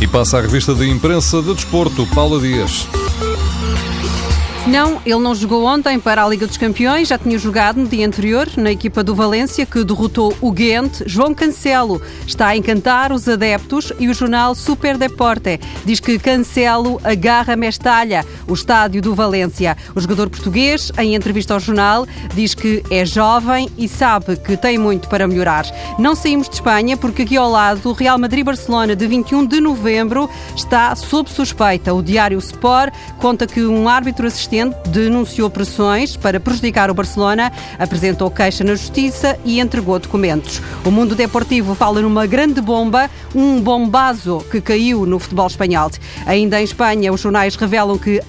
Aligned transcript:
E 0.00 0.06
passa 0.06 0.38
a 0.38 0.40
revista 0.40 0.74
de 0.74 0.88
imprensa 0.88 1.40
de 1.42 1.54
desporto, 1.54 2.06
Paula 2.14 2.40
Dias. 2.40 2.88
Não, 4.68 5.00
ele 5.06 5.20
não 5.20 5.32
jogou 5.32 5.64
ontem 5.64 6.00
para 6.00 6.24
a 6.24 6.28
Liga 6.28 6.44
dos 6.44 6.56
Campeões, 6.56 7.06
já 7.06 7.16
tinha 7.16 7.38
jogado 7.38 7.76
no 7.76 7.86
dia 7.86 8.04
anterior 8.04 8.48
na 8.56 8.72
equipa 8.72 9.04
do 9.04 9.14
Valência, 9.14 9.64
que 9.64 9.84
derrotou 9.84 10.36
o 10.40 10.50
Ghent. 10.50 11.02
João 11.06 11.32
Cancelo 11.32 12.02
está 12.26 12.48
a 12.48 12.56
encantar 12.56 13.12
os 13.12 13.28
adeptos 13.28 13.92
e 14.00 14.08
o 14.08 14.14
jornal 14.14 14.56
Super 14.56 14.98
Deporte 14.98 15.60
diz 15.84 16.00
que 16.00 16.18
Cancelo 16.18 17.00
agarra 17.04 17.54
Mestalha, 17.54 18.26
o 18.48 18.54
estádio 18.54 19.00
do 19.00 19.14
Valência. 19.14 19.76
O 19.94 20.00
jogador 20.00 20.28
português, 20.28 20.90
em 20.98 21.14
entrevista 21.14 21.54
ao 21.54 21.60
jornal, 21.60 22.04
diz 22.34 22.52
que 22.52 22.82
é 22.90 23.04
jovem 23.04 23.68
e 23.78 23.86
sabe 23.86 24.36
que 24.36 24.56
tem 24.56 24.78
muito 24.78 25.08
para 25.08 25.28
melhorar. 25.28 25.64
Não 25.96 26.16
saímos 26.16 26.48
de 26.48 26.56
Espanha 26.56 26.96
porque 26.96 27.22
aqui 27.22 27.36
ao 27.36 27.48
lado 27.48 27.88
o 27.88 27.92
Real 27.92 28.18
Madrid-Barcelona 28.18 28.96
de 28.96 29.06
21 29.06 29.46
de 29.46 29.60
novembro 29.60 30.28
está 30.56 30.92
sob 30.96 31.30
suspeita. 31.30 31.94
O 31.94 32.02
diário 32.02 32.38
Sport 32.40 32.92
conta 33.20 33.46
que 33.46 33.64
um 33.64 33.88
árbitro 33.88 34.26
assistente 34.26 34.55
denunciou 34.88 35.50
pressões 35.50 36.16
para 36.16 36.40
prejudicar 36.40 36.90
o 36.90 36.94
Barcelona, 36.94 37.52
apresentou 37.78 38.30
queixa 38.30 38.64
na 38.64 38.74
Justiça 38.74 39.38
e 39.44 39.60
entregou 39.60 39.98
documentos. 39.98 40.60
O 40.84 40.90
mundo 40.90 41.14
deportivo 41.14 41.74
fala 41.74 42.00
numa 42.00 42.26
grande 42.26 42.60
bomba, 42.60 43.10
um 43.34 43.60
bombazo 43.60 44.44
que 44.50 44.60
caiu 44.60 45.04
no 45.04 45.18
futebol 45.18 45.46
espanhol. 45.46 45.90
Ainda 46.24 46.60
em 46.60 46.64
Espanha, 46.64 47.12
os 47.12 47.20
jornais 47.20 47.54
revelam 47.56 47.98
que 47.98 48.22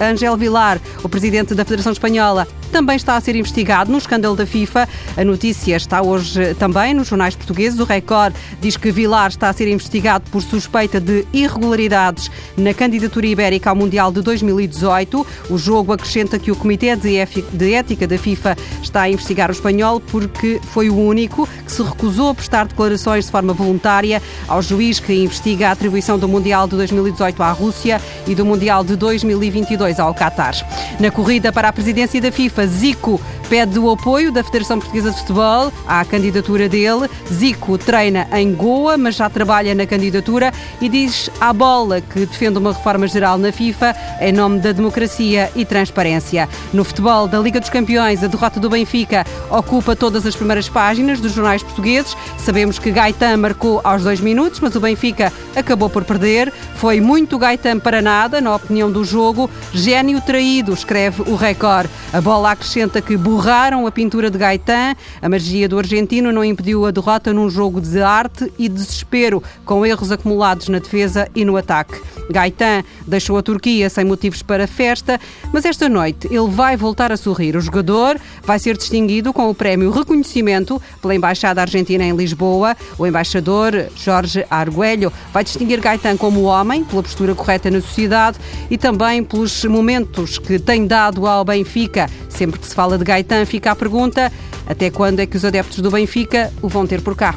Ángel 0.00 0.36
Vilar, 0.36 0.80
o 1.02 1.08
presidente 1.08 1.54
da 1.54 1.64
Federação 1.64 1.92
Espanhola, 1.92 2.46
também 2.70 2.96
está 2.96 3.16
a 3.16 3.20
ser 3.20 3.34
investigado 3.34 3.90
no 3.90 3.98
escândalo 3.98 4.36
da 4.36 4.46
FIFA. 4.46 4.88
A 5.16 5.24
notícia 5.24 5.76
está 5.76 6.02
hoje 6.02 6.54
também 6.54 6.94
nos 6.94 7.08
jornais 7.08 7.34
portugueses. 7.34 7.80
O 7.80 7.84
Record 7.84 8.34
diz 8.60 8.76
que 8.76 8.92
Vilar 8.92 9.30
está 9.30 9.48
a 9.48 9.52
ser 9.52 9.68
investigado 9.68 10.30
por 10.30 10.40
suspeita 10.40 11.00
de 11.00 11.26
irregularidades 11.32 12.30
na 12.56 12.72
candidatura 12.72 13.26
ibérica 13.26 13.70
ao 13.70 13.76
Mundial 13.76 14.12
de 14.12 14.22
2018. 14.22 15.26
O 15.50 15.58
jogo 15.60 15.92
acrescenta 15.92 16.38
que 16.38 16.50
o 16.50 16.56
Comitê 16.56 16.96
de 16.96 17.72
Ética 17.74 18.06
da 18.06 18.18
FIFA 18.18 18.56
está 18.82 19.02
a 19.02 19.10
investigar 19.10 19.50
o 19.50 19.52
espanhol 19.52 20.00
porque 20.00 20.60
foi 20.72 20.90
o 20.90 20.96
único 20.96 21.48
que 21.64 21.70
se 21.70 21.82
recusou 21.82 22.30
a 22.30 22.34
prestar 22.34 22.66
declarações 22.66 23.26
de 23.26 23.30
forma 23.30 23.52
voluntária 23.52 24.20
ao 24.48 24.60
juiz 24.62 24.98
que 24.98 25.12
investiga 25.12 25.68
a 25.68 25.72
atribuição 25.72 26.18
do 26.18 26.26
Mundial 26.26 26.66
de 26.66 26.76
2018 26.76 27.42
à 27.42 27.52
Rússia 27.52 28.00
e 28.26 28.34
do 28.34 28.44
Mundial 28.44 28.82
de 28.82 28.96
2022 28.96 30.00
ao 30.00 30.14
Qatar. 30.14 30.54
Na 30.98 31.10
corrida 31.10 31.52
para 31.52 31.68
a 31.68 31.72
presidência 31.72 32.20
da 32.20 32.32
FIFA, 32.32 32.66
Zico 32.66 33.20
pede 33.50 33.80
o 33.80 33.90
apoio 33.90 34.30
da 34.30 34.44
Federação 34.44 34.78
Portuguesa 34.78 35.10
de 35.10 35.18
Futebol 35.18 35.72
à 35.84 36.04
candidatura 36.04 36.68
dele. 36.68 37.10
Zico 37.32 37.76
treina 37.76 38.28
em 38.32 38.54
Goa, 38.54 38.96
mas 38.96 39.16
já 39.16 39.28
trabalha 39.28 39.74
na 39.74 39.84
candidatura 39.86 40.52
e 40.80 40.88
diz 40.88 41.28
à 41.40 41.52
bola 41.52 42.00
que 42.00 42.24
defende 42.24 42.58
uma 42.58 42.72
reforma 42.72 43.08
geral 43.08 43.38
na 43.38 43.50
FIFA 43.50 43.96
em 44.20 44.32
nome 44.32 44.60
da 44.60 44.70
democracia 44.70 45.50
e 45.56 45.64
transparência. 45.64 46.48
No 46.72 46.84
futebol 46.84 47.26
da 47.26 47.40
Liga 47.40 47.58
dos 47.58 47.68
Campeões, 47.68 48.22
a 48.22 48.28
derrota 48.28 48.60
do 48.60 48.70
Benfica 48.70 49.26
ocupa 49.50 49.96
todas 49.96 50.24
as 50.24 50.36
primeiras 50.36 50.68
páginas 50.68 51.18
dos 51.18 51.32
jornais 51.32 51.60
portugueses. 51.60 52.16
Sabemos 52.38 52.78
que 52.78 52.92
Gaetan 52.92 53.36
marcou 53.36 53.80
aos 53.82 54.04
dois 54.04 54.20
minutos, 54.20 54.60
mas 54.60 54.76
o 54.76 54.80
Benfica 54.80 55.32
acabou 55.56 55.90
por 55.90 56.04
perder. 56.04 56.52
Foi 56.76 57.00
muito 57.00 57.36
Gaetan 57.36 57.80
para 57.80 58.00
nada, 58.00 58.40
na 58.40 58.54
opinião 58.54 58.92
do 58.92 59.04
jogo. 59.04 59.50
Gênio 59.74 60.20
traído, 60.20 60.72
escreve 60.72 61.22
o 61.22 61.34
Record. 61.34 61.90
A 62.12 62.20
bola 62.20 62.52
acrescenta 62.52 63.02
que 63.02 63.16
borraram 63.40 63.86
a 63.86 63.90
pintura 63.90 64.30
de 64.30 64.36
Gaetan. 64.36 64.94
A 65.22 65.26
magia 65.26 65.66
do 65.66 65.78
argentino 65.78 66.30
não 66.30 66.44
impediu 66.44 66.84
a 66.84 66.90
derrota 66.90 67.32
num 67.32 67.48
jogo 67.48 67.80
de 67.80 68.02
arte 68.02 68.52
e 68.58 68.68
desespero, 68.68 69.42
com 69.64 69.86
erros 69.86 70.12
acumulados 70.12 70.68
na 70.68 70.78
defesa 70.78 71.26
e 71.34 71.42
no 71.42 71.56
ataque. 71.56 71.98
Gaetan 72.30 72.84
deixou 73.06 73.38
a 73.38 73.42
Turquia 73.42 73.88
sem 73.88 74.04
motivos 74.04 74.42
para 74.42 74.66
festa, 74.66 75.18
mas 75.54 75.64
esta 75.64 75.88
noite 75.88 76.28
ele 76.30 76.48
vai 76.48 76.76
voltar 76.76 77.10
a 77.10 77.16
sorrir. 77.16 77.56
O 77.56 77.62
jogador 77.62 78.20
vai 78.44 78.58
ser 78.58 78.76
distinguido 78.76 79.32
com 79.32 79.48
o 79.48 79.54
prémio 79.54 79.90
Reconhecimento 79.90 80.80
pela 81.00 81.14
Embaixada 81.14 81.62
Argentina 81.62 82.04
em 82.04 82.14
Lisboa. 82.14 82.76
O 82.98 83.06
embaixador 83.06 83.72
Jorge 83.96 84.44
Arguelho 84.50 85.10
vai 85.32 85.42
distinguir 85.42 85.80
Gaetan 85.80 86.18
como 86.18 86.42
homem, 86.42 86.84
pela 86.84 87.02
postura 87.02 87.34
correta 87.34 87.70
na 87.70 87.80
sociedade 87.80 88.38
e 88.70 88.76
também 88.76 89.24
pelos 89.24 89.64
momentos 89.64 90.38
que 90.38 90.58
tem 90.58 90.86
dado 90.86 91.26
ao 91.26 91.42
Benfica. 91.42 92.06
Sempre 92.40 92.58
que 92.58 92.66
se 92.66 92.74
fala 92.74 92.96
de 92.96 93.04
Gaetan, 93.04 93.44
fica 93.44 93.70
a 93.70 93.76
pergunta: 93.76 94.32
até 94.66 94.88
quando 94.90 95.20
é 95.20 95.26
que 95.26 95.36
os 95.36 95.44
adeptos 95.44 95.80
do 95.80 95.90
Benfica 95.90 96.50
o 96.62 96.70
vão 96.70 96.86
ter 96.86 97.02
por 97.02 97.14
cá? 97.14 97.34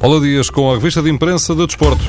Olá 0.00 0.18
Dias 0.20 0.48
com 0.48 0.70
a 0.70 0.74
revista 0.74 1.02
de 1.02 1.10
imprensa 1.10 1.54
do 1.54 1.66
Desporto. 1.66 2.02